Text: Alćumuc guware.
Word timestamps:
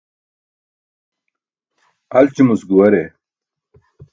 Alćumuc 2.17 2.61
guware. 2.69 3.03